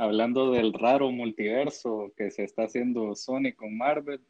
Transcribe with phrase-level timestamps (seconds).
[0.00, 4.20] hablando del raro multiverso que se está haciendo Sony con Marvel,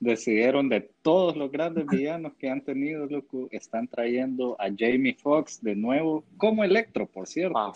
[0.00, 5.62] decidieron de todos los grandes villanos que han tenido, loco, están trayendo a Jamie Foxx
[5.62, 7.72] de nuevo, como Electro, por cierto,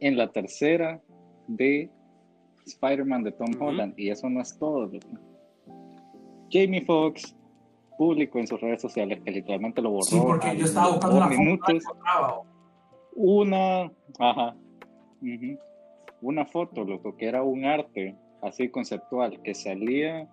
[0.00, 1.00] en la tercera
[1.46, 1.88] de
[2.66, 3.94] Spider-Man de Tom Holland.
[3.96, 5.08] Y eso no es todo, loco.
[6.50, 7.36] Jamie Foxx
[7.96, 10.04] publicó en sus redes sociales que literalmente lo borró.
[10.06, 11.84] Sí, porque yo estaba buscando una minutos,
[13.14, 14.56] una, ajá,
[16.22, 20.28] una foto, loco, que era un arte así conceptual, que salía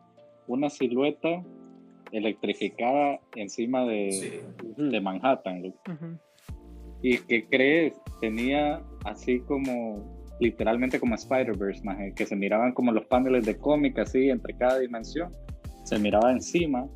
[0.47, 1.43] una silueta
[2.11, 4.43] electrificada encima de,
[4.77, 5.73] de Manhattan.
[7.01, 10.03] Y que crees, tenía así como,
[10.39, 11.83] literalmente como Spider-Verse,
[12.15, 15.31] que se miraban como los paneles de cómic así entre cada dimensión.
[15.83, 16.87] Se miraba encima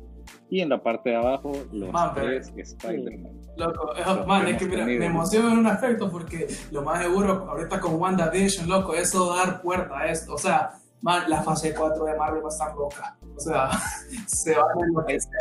[0.54, 3.32] y en la parte de abajo los tres Spider-Man.
[3.56, 3.92] Loco,
[4.24, 7.96] man, es que mira, me emociona en un aspecto porque lo más seguro ahorita con
[7.96, 10.34] WandaVision, loco, eso dar puerta a esto.
[10.34, 10.70] O sea,
[11.02, 13.16] man, la fase 4 de Marvel va a estar loca.
[13.34, 13.68] O sea,
[14.28, 15.32] se va a enloquecer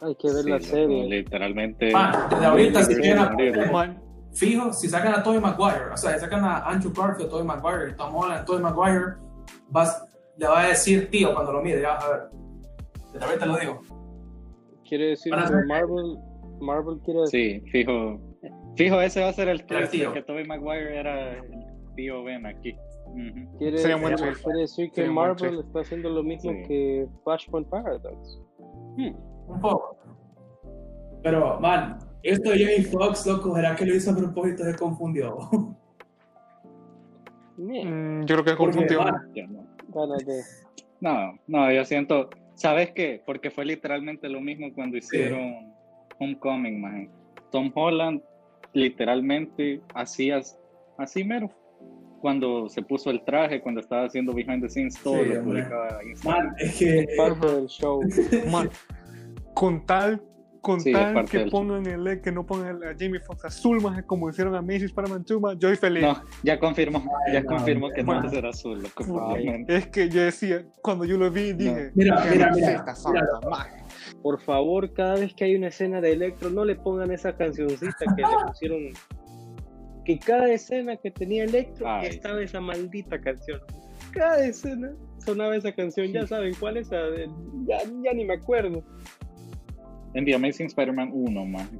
[0.00, 1.04] Hay que ver la serie.
[1.04, 1.92] literalmente.
[1.92, 4.00] Man, desde ahorita si quieren
[4.32, 7.92] fijo, si sacan a Tobey Maguire, o sea, si sacan a Andrew Garfield, Tobey Maguire,
[7.98, 9.16] Tom Holland, Tobey Maguire,
[9.68, 10.06] vas,
[10.38, 12.20] le va a decir tío cuando lo mire, ya vas a ver.
[13.12, 13.82] Desde ahorita lo digo.
[14.88, 16.18] Quiere decir que Marvel,
[16.60, 17.62] Marvel quiere decir.
[17.64, 18.20] Sí, fijo.
[18.76, 20.12] Fijo, ese va a ser el tío.
[20.12, 21.42] que Tobey Maguire era el
[21.94, 22.76] tío Ben aquí.
[23.58, 23.76] quiere,
[24.60, 28.38] decir que Marvel está haciendo lo mismo que Flashpoint Paradox.
[28.96, 29.14] Hmm.
[29.48, 29.96] Un poco.
[31.22, 35.36] Pero, man, esto de Jamie Foxx, loco, ¿será que lo hizo a propósito de confundió?
[37.60, 39.00] Mm, yo creo que confundió.
[41.00, 43.22] No, no, yo siento, ¿sabes qué?
[43.24, 45.72] Porque fue literalmente lo mismo cuando hicieron
[46.18, 47.08] Homecoming, man.
[47.50, 48.20] Tom Holland
[48.72, 50.40] literalmente hacía
[50.98, 51.50] así mero.
[52.20, 56.52] Cuando se puso el traje, cuando estaba haciendo behind the scenes, todo lo publicaba Man,
[56.58, 58.00] es que parte del show.
[58.50, 58.68] Man,
[59.54, 60.20] con tal
[60.68, 64.54] con tal que pongan el que no pongan a Jamie Foxx azul más como hicieron
[64.54, 66.02] a Macy's para Mantuma, yo feliz.
[66.02, 67.02] No, ya confirmó,
[67.32, 68.86] ya confirmó que no será azul.
[69.66, 72.84] es que yo decía, cuando yo lo vi, dije, mira, mira, mira,
[74.22, 78.04] Por favor, cada vez que hay una escena de Electro, no le pongan esa cancioncita
[78.14, 78.80] que le pusieron.
[80.04, 83.58] Que cada escena que tenía Electro estaba esa maldita canción.
[84.12, 84.92] Cada escena
[85.24, 88.84] sonaba esa canción, ya saben cuál es, ya, ya ni me acuerdo
[90.18, 91.70] en The Amazing Spider-Man 1, más.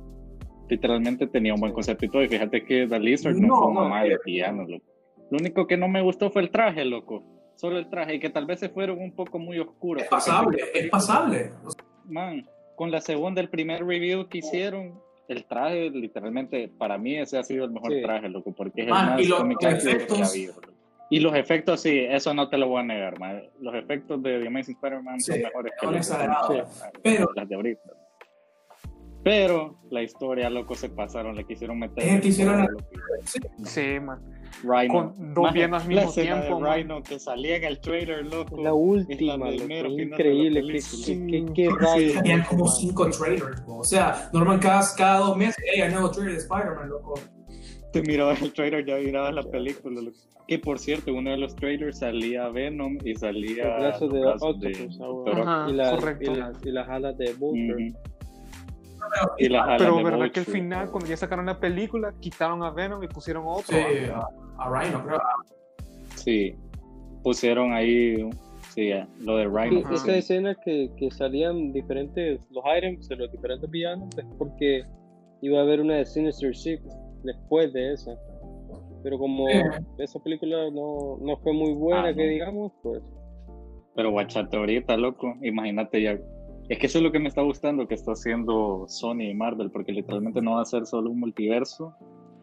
[0.69, 2.23] Literalmente tenía un buen concepto y todo.
[2.23, 4.85] Y fíjate que The Lizard no, fue un mal piano, loco.
[5.31, 7.25] Lo único que no me gustó fue el traje, loco.
[7.57, 8.15] Solo el traje.
[8.15, 10.05] Y que tal vez se fueron un poco muy oscuros.
[10.05, 11.51] Es pasable, es pasable.
[12.05, 17.39] Man, con la segunda, el primer review que hicieron, el traje, literalmente, para mí ese
[17.39, 18.53] ha sido el mejor traje, loco.
[18.53, 20.51] Porque es el más y los, efectos, que
[21.11, 23.43] Y los efectos, sí, eso no te lo voy a negar, man.
[23.59, 26.65] Los efectos de The Amazing Spider-Man son mejores que los de,
[27.03, 27.98] pero, las de ahorita.
[29.29, 32.03] Pero la historia, loco, se pasaron, le quisieron meter.
[32.03, 32.67] Es que hicieron.
[33.63, 34.19] Sí, man.
[34.63, 35.13] Rhino.
[35.15, 36.65] Con dos bienes al mismo tiempo.
[36.65, 38.57] De Rhino que salía en el trailer, loco.
[38.63, 40.63] La última, la increíble.
[41.05, 41.69] Qué, qué, qué
[42.15, 46.33] Tenían como cinco trailers, o sea, normal cada, cada dos meses, hey, hay nuevo trailer
[46.33, 47.21] de Spider-Man, loco.
[47.93, 50.01] Te mirabas el trailer, ya mirabas la película.
[50.01, 50.17] Loco.
[50.47, 53.77] Que por cierto, uno de los trailers salía Venom y salía.
[53.77, 54.99] El brazo de Octopus,
[55.69, 57.35] y, la, y, las alas de
[59.39, 59.77] Vulture.
[59.79, 63.45] Pero verdad que al final, cuando ya sacaron la película, quitaron a Venom y pusieron
[63.47, 63.77] otro.
[63.77, 64.11] Sí,
[64.59, 65.21] a, Rhino, creo.
[66.17, 66.55] Sí,
[67.23, 68.29] pusieron ahí
[68.75, 69.91] sí, lo de Rhino.
[69.91, 74.85] esa escena que, que, salían diferentes, los items de los diferentes villanos, es porque
[75.43, 76.83] iba a haber una de Sinister Six
[77.25, 78.13] después de esa.
[79.03, 79.47] Pero como
[79.99, 83.03] esa película no, no fue muy buena, ah, que digamos, pues.
[83.95, 86.19] Pero guachate ahorita, loco, imagínate ya
[86.69, 89.71] es que eso es lo que me está gustando que está haciendo Sony y Marvel,
[89.71, 91.95] porque literalmente no va a ser solo un multiverso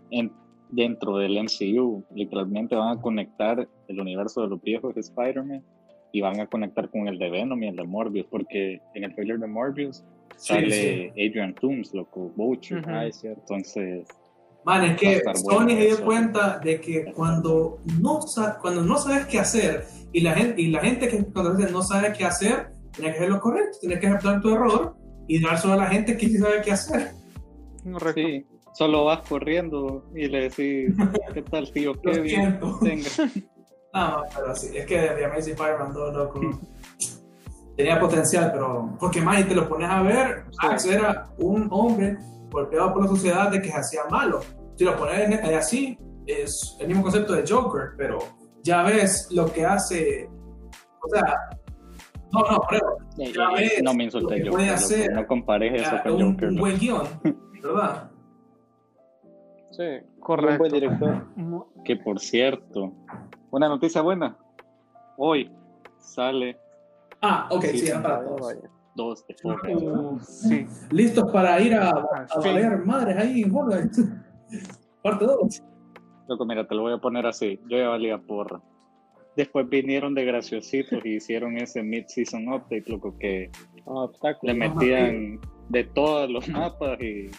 [0.09, 0.31] en,
[0.69, 2.03] dentro del MCU.
[2.13, 5.63] Literalmente van a conectar el universo de los viejos de Spider-Man
[6.11, 9.13] y van a conectar con el de Venom y el de Morbius, porque en el
[9.13, 10.03] trailer de Morbius
[10.37, 12.83] sale Adrian Toomes, loco, Butcher.
[12.87, 13.41] Ah, es cierto.
[13.41, 14.07] Entonces.
[14.63, 18.19] Man, es que Sony se dio cuenta de que cuando no,
[18.59, 22.13] cuando no sabes qué hacer y la gente, y la gente que cuando no sabe
[22.17, 24.95] qué hacer, Tienes que hacer lo correcto, tienes que aceptar tu error
[25.27, 27.11] y dárselo a la gente que sí sabe qué hacer.
[27.83, 28.21] Correcto.
[28.21, 30.93] Sí, solo vas corriendo y le decís,
[31.33, 31.93] ¿qué tal, tío?
[32.01, 32.59] Qué bien.
[33.93, 36.39] no, pero sí, es que The Amazing Spider-Man 2, loco,
[37.75, 42.17] tenía potencial, pero porque más y te lo pones a ver, Max era un hombre
[42.49, 44.41] golpeado por la sociedad de que se hacía malo.
[44.77, 48.19] Si lo pones así, es el mismo concepto de Joker, pero
[48.63, 50.29] ya ves lo que hace,
[51.01, 51.49] o sea,
[52.39, 56.13] no, no, pero ya ves no me insulté yo, puede hacer no compares eso con
[56.21, 57.07] un, Un buen guion,
[57.61, 58.11] ¿verdad?
[59.71, 59.83] Sí,
[60.19, 60.51] correcto.
[60.51, 61.25] Un buen director.
[61.83, 62.93] Que por cierto,
[63.51, 64.37] una noticia buena.
[65.17, 65.51] Hoy
[65.99, 66.57] sale.
[67.21, 68.55] Ah, ok, sí, para todos.
[68.95, 70.65] Dos de uh, sí.
[70.89, 73.53] Listos para ir a, a, a madres ahí en
[75.03, 75.63] Parte 2.
[76.29, 77.59] Loco, mira, te lo voy a poner así.
[77.67, 78.61] Yo ya valía porra.
[79.35, 83.49] Después vinieron de graciositos y hicieron ese mid-season update, loco, que
[83.85, 84.11] oh,
[84.41, 85.39] le metían
[85.69, 87.29] de todos los mapas y,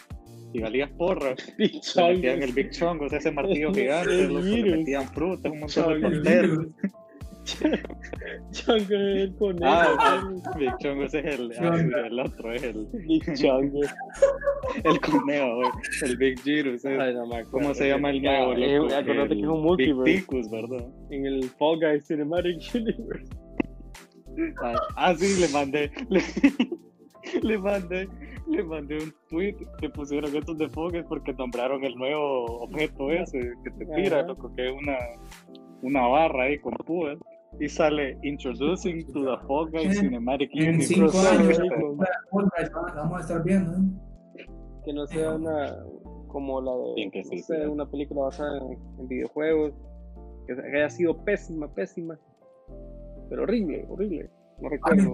[0.53, 1.35] y valías porra.
[1.57, 5.59] le metían el Big Chong, o sea, ese martillo gigante, loco, le metían frutas, un
[5.59, 6.67] montón de tonteros.
[8.51, 9.65] Chongo es el conejo.
[9.65, 13.81] Ah, Big Chongo ese es el, ah, el otro, es el Big Chongo.
[14.83, 15.61] el conejo,
[16.03, 16.39] El Big.
[16.45, 18.53] Ay, no ¿Cómo se llama el nuevo?
[18.53, 20.03] Eh, Acuérdate que es un multiverse.
[20.03, 20.87] Big Ticus, ¿verdad?
[21.09, 23.29] En el Fall Guys Cinematic Universe.
[24.63, 25.91] Ah, ah sí, le mandé.
[26.09, 26.21] Le,
[27.41, 28.07] le mandé
[28.49, 33.53] le mandé un tweet que pusieron estos de Fogues porque nombraron el nuevo objeto ese
[33.63, 34.97] que te tira, loco, que es una,
[35.81, 37.17] una barra ahí con púas
[37.59, 40.93] y sale Introducing to the Fall Guys Cinematic Universe.
[40.93, 41.59] En cinco años,
[42.95, 43.73] vamos a estar viendo.
[44.35, 44.45] ¿eh?
[44.85, 45.75] Que no sea una
[46.27, 49.73] como la de que sí, una película basada en, videojuegos,
[50.45, 52.19] que haya sido pésima, pésima,
[53.29, 54.29] pero horrible, horrible.
[54.59, 55.13] No recuerdo.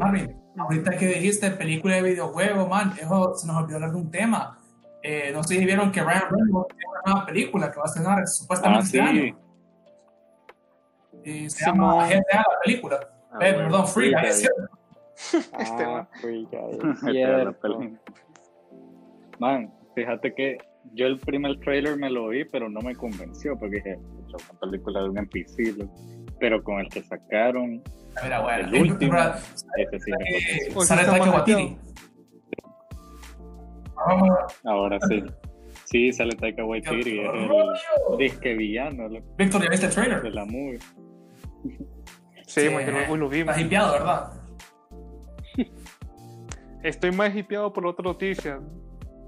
[0.57, 4.59] ahorita que dijiste película de videojuegos, man, eso se nos olvidó hablar de un tema.
[5.01, 7.87] Eh, no sé si vieron que Ryan Reynolds tiene una nueva película que va a
[7.87, 9.42] estrenar supuestamente ah, este año
[11.23, 12.99] y se llama GTA la película.
[13.31, 14.69] Ah, eh, perdón, Free Guy, es cierto.
[15.59, 17.97] este ah, Free Guy.
[19.39, 20.57] Man, fíjate que
[20.93, 25.01] yo el primer trailer me lo vi, pero no me convenció, porque dije, una película
[25.01, 25.87] de un NPC,
[26.39, 27.81] pero con el que sacaron
[28.21, 29.17] Mira, bueno, el último,
[29.77, 30.81] ese sí me convenció.
[30.83, 31.77] Sale Taika Waititi.
[34.65, 35.23] Ahora sí.
[35.85, 39.09] Sí, sale Taika Waititi, es el disque villano.
[39.37, 40.21] Víctor, ¿ya viste el trailer?
[40.21, 40.79] De la movie.
[42.45, 43.55] Sí, sí hoy lo vimos.
[43.55, 44.33] Estás hipeado, ¿verdad?
[46.83, 48.59] Estoy más hipeado por otra noticia.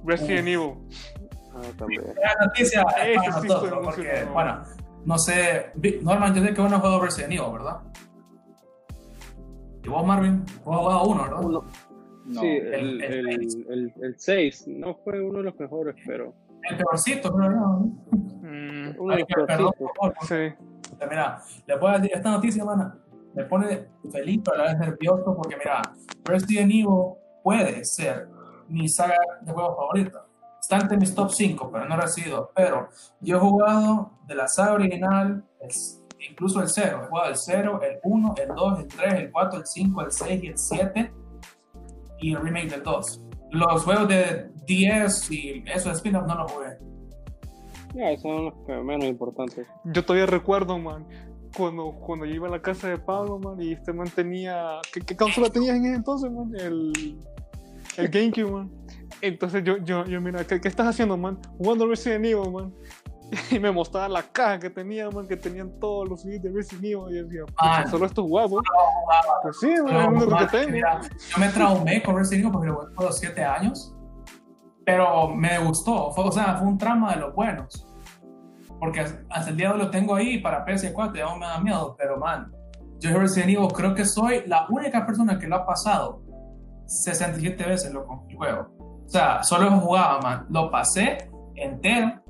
[0.04, 0.74] Resident Evil.
[1.54, 2.04] Ah, también.
[2.22, 4.62] La noticia es para nosotros, porque, bueno,
[5.06, 5.72] no sé.
[6.02, 7.82] Norman, yo sé que uno juega Resident Evil, ¿verdad?
[9.84, 10.44] ¿Y vos, Marvin?
[10.64, 11.44] Vos has jugado uno, ¿verdad?
[11.44, 11.66] Uno.
[12.26, 16.34] No, sí, el, el, el, 6 no fue uno de los mejores, pero.
[16.70, 18.18] El peorcito, creo yo.
[18.42, 19.74] Mm, uno de los peorcitos.
[20.28, 20.54] Sí.
[21.10, 22.98] Mira, le puedo decir esta noticia, hermana,
[23.34, 25.82] me pone feliz, pero a la vez nervioso, porque mira,
[26.24, 28.28] Resident Evil puede ser
[28.68, 30.26] mi saga de juegos favorita.
[30.60, 32.52] Está entre mis top 5, pero no recibido.
[32.56, 32.90] Pero
[33.20, 35.44] yo he jugado de la saga original,
[36.28, 37.02] incluso el 0.
[37.04, 40.12] He jugado el 0, el 1, el 2, el 3, el 4, el 5, el
[40.12, 41.14] 6 y el 7.
[42.20, 43.22] Y el remake del 2.
[43.52, 46.78] Los juegos de 10 y eso de spin-off no los jugué.
[47.96, 49.66] Ya, esos son los menos importantes.
[49.86, 51.08] Yo todavía recuerdo, man,
[51.56, 54.80] cuando, cuando yo iba a la casa de Pablo, man, y este man tenía.
[54.92, 56.52] ¿Qué, qué consola tenías en ese entonces, man?
[56.60, 57.18] El,
[57.98, 58.72] el GameCube, man.
[59.22, 61.40] Entonces yo, yo, yo mira, ¿qué, ¿qué, estás haciendo, man?
[61.58, 62.74] Jugando Resident Evil, man.
[63.50, 66.84] Y me mostraba la caja que tenía, man, que tenían todos los CDs de Resident
[66.84, 67.06] Evil.
[67.10, 68.62] Y yo decía, ah, solo estos guapos.
[69.42, 70.78] Pues sí, man, es lo único que tengo.
[70.78, 73.95] yo me traumé con Resident Evil porque lo jugué por los 7 años
[74.86, 77.88] pero me gustó, fue, o sea, fue un trama de los buenos.
[78.80, 81.60] Porque hasta el día de hoy lo tengo ahí para PS4, ya no me da
[81.60, 82.52] miedo, pero man,
[83.00, 86.22] yo Resident Evil creo que soy la única persona que lo ha pasado
[86.86, 88.68] 67 veces loco, el juego.
[89.06, 92.22] O sea, solo jugaba, man, lo pasé entero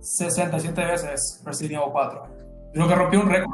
[0.00, 2.22] 67 veces Resident Evil 4.
[2.72, 3.52] Creo que rompí un récord.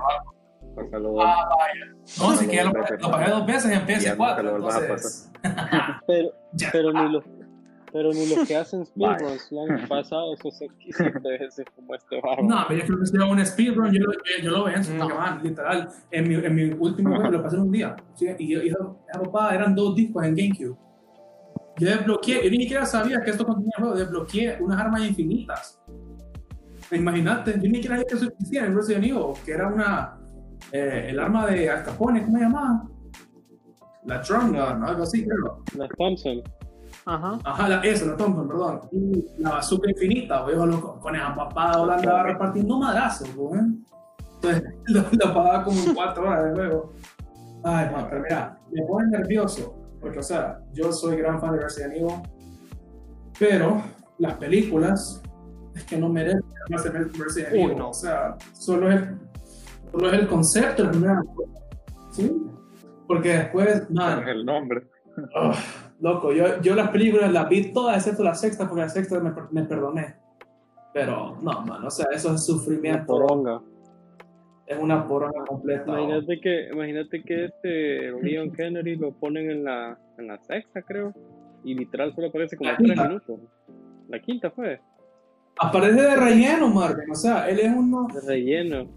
[1.23, 1.87] Ah, vaya.
[2.18, 4.56] No, si que lo, lo, pagué dos veces en PS4.
[4.56, 5.30] Entonces...
[6.06, 6.30] pero,
[6.73, 7.23] pero ni lo
[7.95, 12.43] pero ni los que hacen speedruns lo han pasado esos 17 veces como este barro.
[12.43, 14.01] No, pero yo creo que si hago un speedrun, yo,
[14.43, 15.09] yo, lo veo, no.
[15.11, 17.95] man, literal, en mi, en mi último juego lo pasé en un día.
[18.17, 18.27] ¿sí?
[18.37, 20.77] Y yo, esa papá eran dos discos en GameCube.
[21.77, 25.81] Yo desbloqueé, yo ni siquiera sabía que esto contenía juego, desbloqueé unas armas infinitas.
[26.91, 30.19] Imagínate, yo ni siquiera sabía que eso existía en Resident Evil, que era una,
[30.73, 32.89] eh, el arma de Al Capone, ¿cómo se llamaba?
[34.05, 35.63] La Tron Gun, algo así, creo.
[35.77, 36.43] La Thompson.
[37.06, 37.38] Ajá.
[37.44, 38.80] Ajá, la, esa, la Thompson, perdón.
[38.92, 43.61] Y la bazooka infinita, güey, con, con esa papada Holanda repartiendo madrazos, güey.
[44.34, 46.92] Entonces lo, lo pagaba como cuatro horas de juego.
[47.64, 51.62] Ay, man, pero mira, me pone nervioso, porque, o sea, yo soy gran fan de
[51.62, 52.14] Resident Evil,
[53.38, 53.82] pero
[54.18, 55.23] las películas
[55.75, 57.80] es que no merecen más de Resident Evil.
[57.80, 59.02] O sea, solo es
[59.94, 61.18] Solo es el concepto, el primer
[62.11, 62.32] ¿Sí?
[63.06, 64.88] Porque después, man, el nombre.
[66.04, 69.32] Loco, yo, yo las películas las vi todas excepto la sexta, porque la sexta me,
[69.52, 70.16] me perdoné.
[70.92, 73.06] Pero, no, man, o sea, eso es sufrimiento.
[73.06, 73.62] poronga.
[74.66, 75.99] Es una poronga completa.
[75.99, 81.14] Imagínate que, imagínate que este Leon Kennedy lo ponen en la, en la sexta, creo.
[81.64, 83.40] Y literal solo aparece como tres minutos.
[84.08, 84.80] La quinta fue.
[85.58, 87.11] Aparece de relleno, Marvin.
[87.11, 88.08] O sea, él es uno.
[88.12, 88.88] De relleno.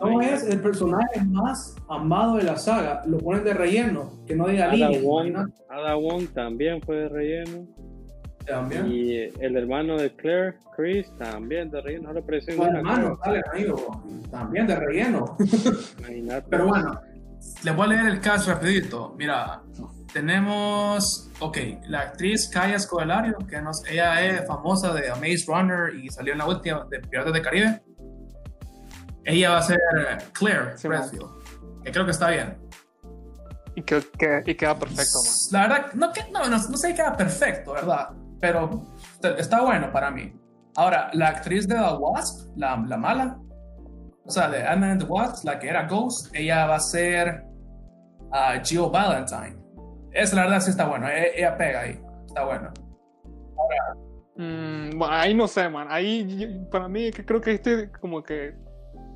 [0.00, 3.02] No es el personaje más amado de la saga.
[3.06, 4.12] Lo ponen de relleno.
[4.26, 5.36] Que no diga Ada Wong,
[5.68, 7.66] Ada Wong también fue de relleno.
[8.46, 8.86] También.
[8.86, 12.08] Y el hermano de Claire, Chris, también de relleno.
[12.08, 14.04] Ahora apareció el hermano, dale, amigo.
[14.30, 15.36] También de relleno.
[15.98, 16.46] Imagínate.
[16.48, 17.00] Pero bueno,
[17.64, 19.14] les voy a leer el caso rapidito.
[19.18, 19.62] Mira,
[20.12, 26.08] tenemos, ok, la actriz Kaya Scodelario, que nos, ella es famosa de Maze Runner y
[26.08, 27.82] salió en la última de Piratas del Caribe.
[29.26, 29.78] Ella va a ser
[30.32, 32.56] Claire Redfield, que creo que está bien.
[33.74, 34.00] Y, que,
[34.46, 35.18] y queda perfecto.
[35.50, 38.10] La verdad, no, no, no, sé si queda perfecto, ¿verdad?
[38.40, 38.86] Pero
[39.36, 40.32] está bueno para mí.
[40.76, 43.38] Ahora, la actriz de The Wasp, la, la mala,
[44.24, 47.44] o sea, de Ant-Man and the Wasp, la que era Ghost, ella va a ser
[48.30, 49.56] uh, Jill Valentine.
[50.12, 52.72] Esa la verdad sí está bueno, e, ella, pega ahí, está bueno.
[54.36, 55.88] Mm, bueno, ahí no sé, man.
[55.90, 58.54] Ahí para mí creo que este como que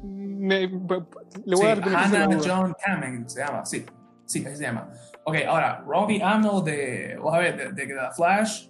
[0.03, 3.85] me, le voy a dar Hannah John Kamen se llama, sí,
[4.27, 4.91] sí, así se llama.
[5.25, 8.69] Ok, ahora Robbie Amell de, vamos a ver, de, de, The Flash,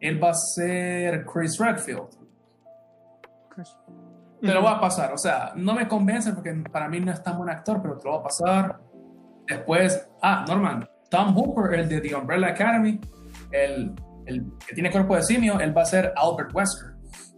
[0.00, 2.08] él va a ser Chris Redfield.
[4.40, 7.22] Te lo voy a pasar, o sea, no me convence porque para mí no es
[7.22, 8.80] tan buen actor, pero te lo voy a pasar.
[9.46, 13.00] Después, ah, Norman, Tom Hooper, el de The Umbrella Academy,
[13.52, 13.94] el,
[14.26, 16.92] el que tiene cuerpo de simio, él va a ser Albert Wesker.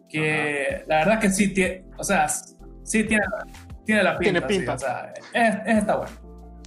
[0.08, 2.26] Que la verdad que sí tiene, o sea,
[2.84, 3.24] sí tiene,
[3.84, 4.46] tiene la pinta.
[4.46, 4.74] Tiene pinta.
[4.74, 6.12] o sea, es, está bueno.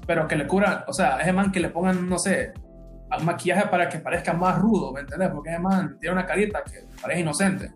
[0.06, 2.54] Pero que le curan, o sea, es man que le pongan, no sé,
[3.18, 5.30] un maquillaje para que parezca más rudo, ¿me entiendes?
[5.30, 7.72] Porque es man tiene una carita que parece inocente.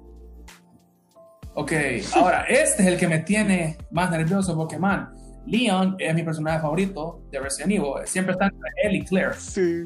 [1.53, 1.71] Ok,
[2.15, 5.13] ahora, este es el que me tiene más nervioso porque, man,
[5.45, 8.05] Leon es mi personaje favorito de Resident Evil.
[8.05, 9.33] Siempre está entre él y Claire.
[9.33, 9.85] Sí.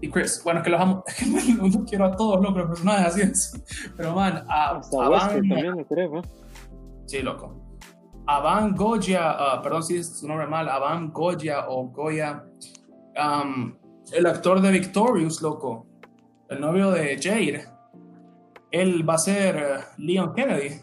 [0.00, 0.42] Y Chris.
[0.44, 1.04] Bueno, que los amo.
[1.72, 3.92] no quiero a todos, los personajes así es.
[3.96, 6.22] Pero, man, a, Van, también creo,
[7.06, 7.65] Sí, loco.
[8.26, 12.44] Avan Goya, uh, perdón si es su nombre mal, Avan Goya o Goya,
[13.16, 13.76] um,
[14.12, 15.86] el actor de Victorious, loco,
[16.48, 17.64] el novio de Jade,
[18.70, 20.80] él va a ser uh, Leon Kennedy.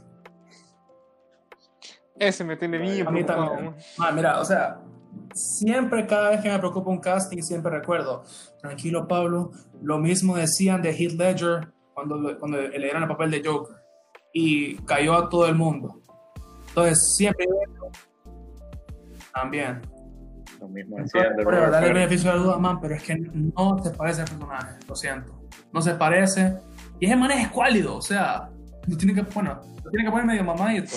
[2.18, 3.06] Ese me tiene bien.
[3.06, 3.76] A mí también.
[3.98, 4.80] Ah, mira, o sea,
[5.34, 8.24] siempre, cada vez que me preocupa un casting, siempre recuerdo,
[8.62, 13.44] tranquilo Pablo, lo mismo decían de Heath Ledger cuando, cuando le dieron el papel de
[13.44, 13.76] Joker
[14.32, 16.03] y cayó a todo el mundo.
[16.76, 17.46] Entonces, siempre
[19.34, 19.82] también.
[20.60, 21.06] Lo mismo de
[21.38, 24.28] Pero darle el beneficio de la duda, man, pero es que no se parece al
[24.28, 25.50] personaje, lo siento.
[25.72, 26.56] No se parece.
[27.00, 28.50] Y ese man es escuálido, o sea,
[28.88, 30.96] lo tiene que, bueno, lo tiene que poner medio mamadito.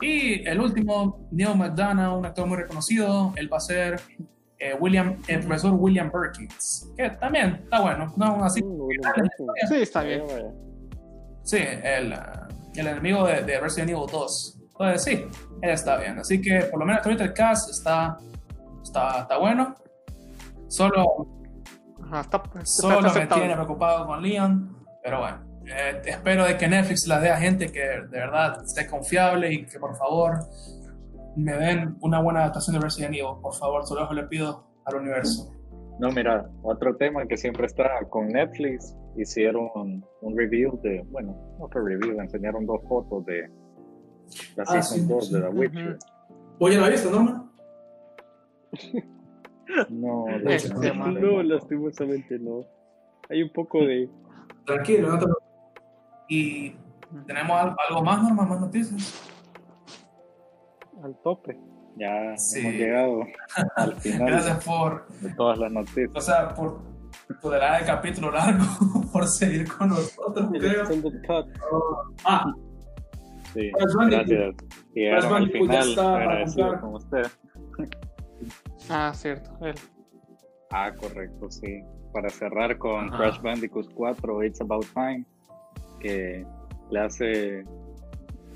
[0.00, 4.00] Y el último, Neil McDonough, un actor muy reconocido, él va a ser
[4.58, 8.60] eh, William, el profesor William Perkins, que también está bueno, no así.
[9.68, 10.22] Sí, está bien.
[11.42, 12.14] Sí, el,
[12.74, 14.57] el enemigo de, de, Resident Evil 2.
[14.78, 15.26] Entonces, sí,
[15.62, 16.18] él está bien.
[16.18, 18.18] Así que por lo menos ahorita el cast está,
[18.82, 19.74] está, está bueno.
[20.68, 21.26] Solo,
[22.20, 25.48] está, solo me tiene preocupado con Leon, pero bueno.
[25.66, 29.66] Eh, espero de que Netflix la dé a gente que de verdad esté confiable y
[29.66, 30.38] que por favor
[31.36, 33.40] me den una buena adaptación de Resident Evil.
[33.42, 35.52] Por favor, solo le pido al universo.
[35.98, 41.84] No, mira, otro tema que siempre está con Netflix, hicieron un, review de, bueno, otro
[41.84, 43.50] review, enseñaron dos fotos de
[44.56, 45.98] la ah, season 2 de The Witcher.
[46.58, 47.50] Oye, ¿lo visto, Norma?
[49.90, 52.64] no, no, lastimosamente no.
[53.28, 54.08] Hay un poco de...
[54.64, 55.26] Tranquilo, no te
[56.28, 56.76] y
[57.26, 57.58] tenemos
[57.88, 59.22] algo más, Norma, más noticias.
[61.02, 61.58] Al tope.
[61.96, 63.22] Ya hemos llegado
[63.76, 64.28] al final.
[64.28, 65.08] Gracias por.
[65.20, 66.10] De todas las noticias.
[66.14, 66.80] O sea, por
[67.40, 68.64] tolerar el capítulo largo,
[69.12, 70.84] por seguir con nosotros, creo.
[72.24, 72.54] ah.
[73.54, 73.70] Sí,
[74.10, 74.54] gracias.
[74.94, 77.26] Llegaron al final, agradecido con usted.
[78.90, 79.74] Ah, cierto, él.
[80.70, 81.82] Ah, correcto, sí.
[82.12, 85.24] Para cerrar con Crash Bandicoot 4, It's About Time
[86.00, 86.46] que
[86.90, 87.64] le hace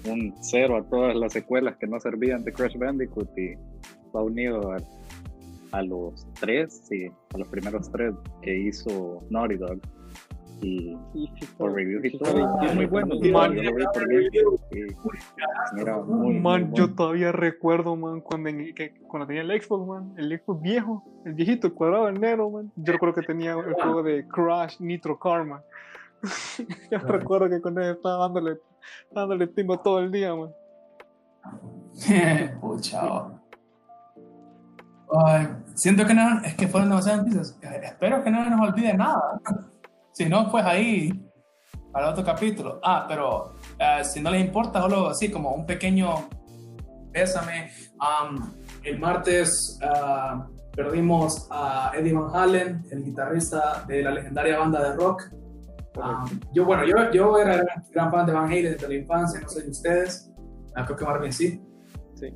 [0.04, 3.54] un cero a todas las secuelas que no servían de Crash Bandicoot y
[4.14, 4.72] va unido
[5.72, 9.80] a, los tres, sí, a los primeros tres que hizo Naughty Dog.
[10.60, 10.96] Y
[11.56, 12.58] por reviews y todo.
[12.74, 13.16] muy bueno.
[16.40, 18.50] Man, yo todavía recuerdo, man, cuando,
[19.08, 22.72] cuando tenía el Xbox, man, el Xbox viejo, el viejito, el cuadrado, el negro, man.
[22.76, 25.62] Yo recuerdo que tenía el juego de Crash Nitro Karma.
[26.90, 28.58] yo recuerdo que con él estaba dándole,
[29.10, 30.50] dándole timbo todo el día, man.
[32.60, 33.00] Pucha.
[35.74, 37.58] siento que no, es que fueron demasiadas noticias.
[37.82, 39.40] Espero que no nos olvide nada.
[40.12, 41.12] Si no, pues ahí,
[41.92, 42.80] para otro capítulo.
[42.82, 46.28] Ah, pero eh, si no les importa, solo así como un pequeño
[47.12, 47.70] pésame.
[48.82, 50.42] el martes uh,
[50.74, 55.24] perdimos a Eddie Van Halen, el guitarrista de la legendaria banda de rock.
[56.52, 59.62] yo, bueno, yo, yo era gran fan de Van Halen desde la infancia, no sé
[59.62, 60.30] de ustedes.
[60.76, 61.60] Uh, creo que Marvin sí.
[62.14, 62.34] Sí.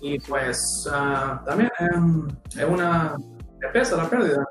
[0.00, 3.16] Y pues uh, también em, es una.
[3.60, 4.44] Me pesa la pérdida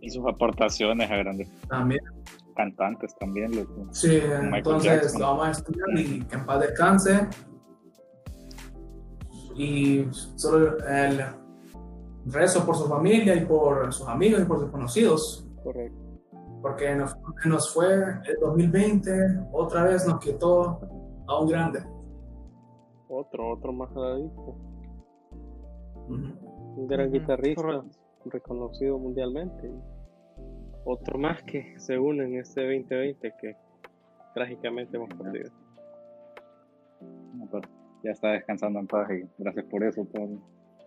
[0.00, 2.00] y sus aportaciones a grandes también.
[2.56, 3.52] cantantes también.
[3.90, 4.20] sí,
[4.52, 7.28] entonces lo vamos a estudiar y que en paz descanse.
[9.56, 11.20] Y solo el
[12.26, 15.46] rezo por su familia y por sus amigos y por sus conocidos.
[15.62, 15.98] Correcto.
[16.62, 17.14] Porque nos,
[17.44, 19.10] nos fue el 2020,
[19.52, 20.80] otra vez nos quitó
[21.26, 21.82] a un grande.
[23.08, 24.56] Otro, otro más adicto.
[26.08, 27.82] Un gran guitarrista
[28.26, 29.70] reconocido mundialmente.
[30.84, 33.56] Otro más que se une en este 2020 que
[34.34, 35.50] trágicamente hemos perdido.
[38.02, 40.40] Ya está descansando en paz y gracias por eso, Paul.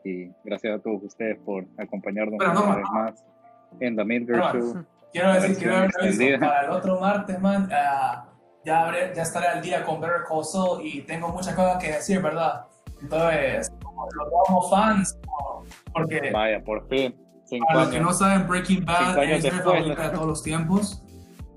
[0.03, 3.25] Y gracias a todos ustedes por acompañarnos una vez más
[3.79, 4.85] en The Midgar Show.
[5.11, 8.27] Quiero decir, quiero decir para el otro martes, man, uh,
[8.65, 12.19] ya, ya estaré al día con Better Call Saul y tengo muchas cosas que decir,
[12.19, 12.65] ¿verdad?
[12.99, 15.19] Entonces, los vamos fans,
[15.93, 16.31] porque...
[16.31, 17.15] Vaya, por fin.
[17.59, 21.03] Para los que no saben, Breaking Bad es mi favorita de todos los tiempos.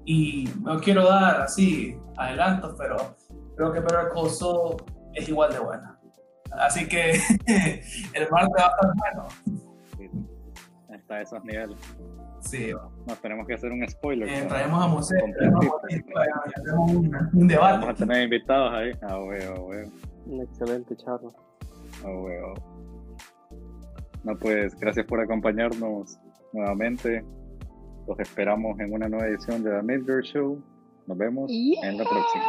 [0.05, 2.97] Y no quiero dar así adelantos, pero
[3.57, 4.77] creo que Better Call Saul
[5.15, 5.99] es igual de buena.
[6.53, 7.13] Así que
[8.15, 9.27] el martes va a estar bueno.
[10.95, 11.79] Hasta esos niveles.
[12.41, 12.73] Sí.
[13.07, 14.29] Nos tenemos que hacer un spoiler.
[14.29, 15.65] Eh, traemos a Mosé, tenemos
[16.79, 17.79] un, un, debate.
[17.79, 18.93] Vamos a tener invitados ahí.
[19.03, 19.91] Ah, huevo, huevo.
[20.27, 21.31] Un excelente charla.
[22.05, 22.76] Ah, huevo.
[24.27, 26.19] No, pues gracias por acompañarnos
[26.53, 27.25] nuevamente.
[28.09, 30.61] Los esperamos en una nueva edición de The Midgirl Show.
[31.07, 32.45] Nos vemos en la próxima.